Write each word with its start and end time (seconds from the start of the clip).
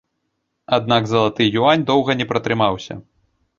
Аднак 0.77 1.09
залаты 1.11 1.47
юань 1.61 1.85
доўга 1.91 2.19
не 2.25 2.29
пратрымаўся. 2.35 3.01